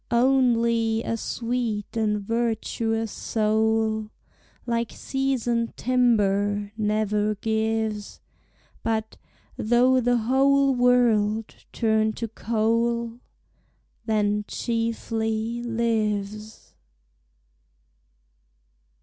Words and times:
Onely 0.09 1.03
a 1.03 1.15
sweet 1.15 1.95
and 1.95 2.21
vertuous 2.21 3.11
soul, 3.11 4.09
Like 4.65 4.91
seasoned 4.91 5.77
timber, 5.77 6.71
never 6.75 7.35
gives; 7.35 8.19
But, 8.81 9.17
though 9.57 9.99
the 10.01 10.17
whole 10.17 10.73
world, 10.73 11.53
turn 11.71 12.13
to 12.13 12.27
coal, 12.27 13.19
Then 14.07 14.43
chiefly 14.47 15.61
lives. 15.61 16.73